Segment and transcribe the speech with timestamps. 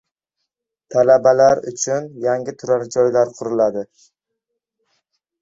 [0.95, 3.87] Talabalar uchun yangi turar joylar quriladi